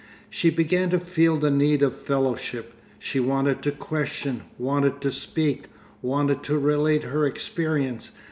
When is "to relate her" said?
6.45-7.27